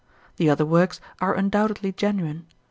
The 0.37 0.49
other 0.49 0.65
works 0.65 0.99
are 1.19 1.35
undoubtedly 1.35 1.91
genuine. 1.91 2.47